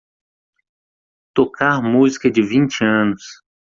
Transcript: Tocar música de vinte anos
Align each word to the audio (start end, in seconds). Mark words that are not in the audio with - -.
Tocar 1.35 1.79
música 1.83 2.31
de 2.31 2.41
vinte 2.41 2.83
anos 2.83 3.21